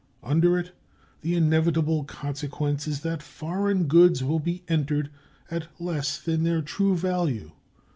[0.23, 0.71] Under it
[1.21, 5.11] the inevitable consequence is that foreign goods will be entered
[5.51, 7.51] at less than their true value.